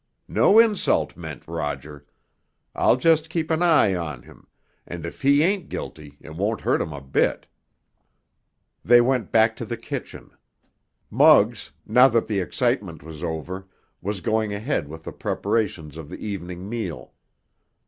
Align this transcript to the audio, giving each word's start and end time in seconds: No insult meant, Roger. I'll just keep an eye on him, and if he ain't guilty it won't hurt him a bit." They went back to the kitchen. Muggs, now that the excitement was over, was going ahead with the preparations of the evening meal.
No 0.27 0.57
insult 0.57 1.15
meant, 1.15 1.47
Roger. 1.47 2.07
I'll 2.73 2.95
just 2.97 3.29
keep 3.29 3.51
an 3.51 3.61
eye 3.61 3.93
on 3.93 4.23
him, 4.23 4.47
and 4.87 5.05
if 5.05 5.21
he 5.21 5.43
ain't 5.43 5.69
guilty 5.69 6.17
it 6.21 6.31
won't 6.35 6.61
hurt 6.61 6.81
him 6.81 6.91
a 6.91 7.01
bit." 7.01 7.45
They 8.83 8.99
went 8.99 9.31
back 9.31 9.55
to 9.57 9.63
the 9.65 9.77
kitchen. 9.77 10.31
Muggs, 11.11 11.73
now 11.85 12.07
that 12.07 12.25
the 12.25 12.39
excitement 12.39 13.03
was 13.03 13.21
over, 13.21 13.67
was 14.01 14.21
going 14.21 14.51
ahead 14.51 14.87
with 14.87 15.03
the 15.03 15.13
preparations 15.13 15.97
of 15.97 16.09
the 16.09 16.17
evening 16.17 16.67
meal. 16.67 17.13